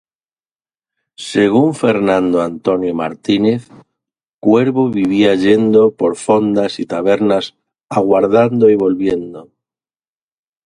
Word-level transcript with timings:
Según 1.31 1.75
Fernando 1.75 2.41
A. 2.41 2.49
Martínez, 3.01 3.61
Cuervo 4.39 4.89
vivía 4.89 5.35
yendo 5.35 5.91
por 5.93 6.15
fondas 6.15 6.79
y 6.79 6.87
tabernas 6.87 7.55
aguardando 7.87 8.71
y 8.71 8.75
volviendo. 8.75 9.51